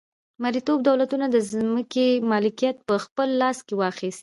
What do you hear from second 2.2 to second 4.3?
مالکیت په خپل لاس کې واخیست.